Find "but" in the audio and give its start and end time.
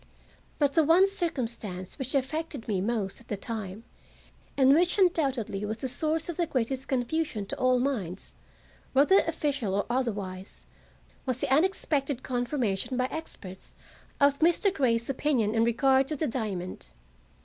0.57-0.73